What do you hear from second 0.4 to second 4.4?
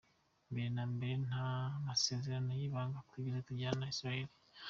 Mbere na mbere nta masezerano y’ibanga twigeze tugirana na Israel.